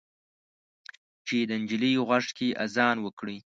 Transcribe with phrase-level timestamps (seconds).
[1.27, 3.37] چې د نجلۍ غوږ کې اذان وکړئ